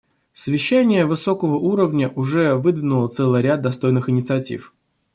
[0.33, 4.73] Совещание высокого уровня уже выдвинуло целый ряд достойных инициатив.